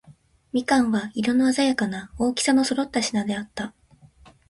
[0.51, 3.71] 蜜柑は、色のあざやかな、大きさの揃った品であった。